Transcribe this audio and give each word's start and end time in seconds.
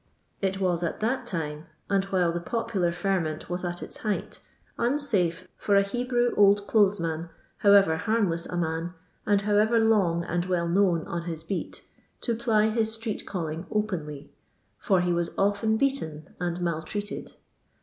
It 0.41 0.59
was 0.59 0.81
at 0.81 0.99
that 1.01 1.27
time, 1.27 1.67
and 1.87 2.05
while 2.05 2.31
the 2.31 2.41
popular 2.41 2.91
ferment 2.91 3.51
was 3.51 3.63
at 3.63 3.83
its 3.83 3.97
height, 3.97 4.39
unsafe 4.79 5.47
for 5.57 5.75
a 5.75 5.83
Hebrew 5.83 6.33
old 6.35 6.65
clothes 6.65 6.99
man, 6.99 7.29
however 7.57 7.97
harmless 7.97 8.47
a 8.47 8.57
man, 8.57 8.95
and 9.27 9.43
however 9.43 9.77
long 9.77 10.25
and 10.25 10.45
well 10.45 10.67
known 10.67 11.05
on 11.05 11.25
his 11.25 11.43
beat, 11.43 11.83
to 12.21 12.33
ply 12.33 12.69
his 12.69 12.91
street 12.91 13.27
calling 13.27 13.67
openly; 13.69 14.31
for 14.79 15.01
he 15.01 15.13
was 15.13 15.29
often 15.37 15.77
beaten 15.77 16.33
and 16.39 16.59
mal 16.61 16.81
treated. 16.81 17.33